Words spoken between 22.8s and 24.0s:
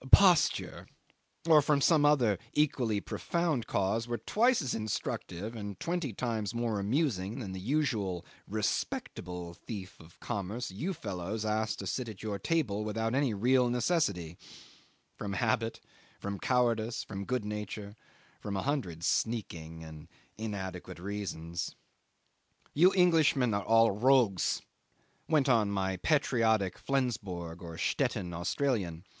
Englishmen are all